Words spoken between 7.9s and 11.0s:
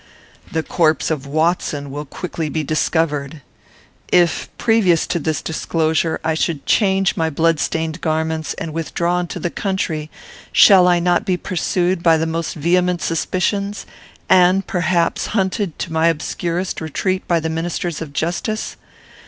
garments and withdraw into the country, shall I